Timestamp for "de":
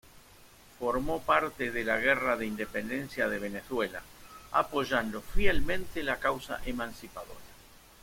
1.69-1.83, 2.35-2.47, 3.29-3.37